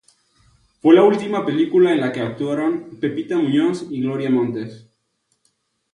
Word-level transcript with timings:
Fue 0.81 0.95
la 0.95 1.03
última 1.03 1.45
película 1.45 1.91
en 1.93 2.01
la 2.01 2.11
que 2.11 2.21
actuaron 2.21 2.97
Pepita 2.99 3.37
Muñoz 3.37 3.85
y 3.91 4.01
Gloria 4.01 4.31
Montes. 4.31 4.87